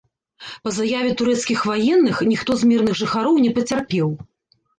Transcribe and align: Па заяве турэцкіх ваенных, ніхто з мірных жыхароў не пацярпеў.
Па 0.63 0.69
заяве 0.77 1.11
турэцкіх 1.19 1.59
ваенных, 1.73 2.15
ніхто 2.31 2.57
з 2.63 2.71
мірных 2.71 2.99
жыхароў 3.03 3.39
не 3.45 3.53
пацярпеў. 3.61 4.07